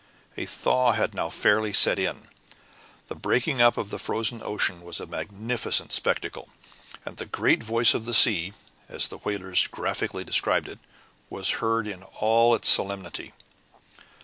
[0.35, 2.27] A thaw had now fairly set in.
[3.07, 6.49] The breaking up of the frozen ocean was a magnificent spectacle,
[7.05, 8.53] and "the great voice of the sea,"
[8.89, 10.79] as the whalers graphically describe it,
[11.29, 13.33] was heard in all its solemnity.